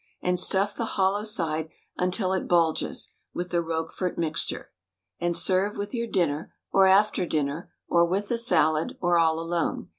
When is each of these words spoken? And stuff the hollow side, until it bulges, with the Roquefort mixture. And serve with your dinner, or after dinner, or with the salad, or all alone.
And 0.23 0.39
stuff 0.39 0.73
the 0.73 0.85
hollow 0.97 1.23
side, 1.23 1.69
until 1.95 2.33
it 2.33 2.47
bulges, 2.47 3.09
with 3.35 3.51
the 3.51 3.61
Roquefort 3.61 4.17
mixture. 4.17 4.71
And 5.19 5.37
serve 5.37 5.77
with 5.77 5.93
your 5.93 6.07
dinner, 6.07 6.55
or 6.71 6.87
after 6.87 7.23
dinner, 7.27 7.71
or 7.87 8.03
with 8.03 8.27
the 8.29 8.39
salad, 8.39 8.97
or 8.99 9.19
all 9.19 9.39
alone. 9.39 9.89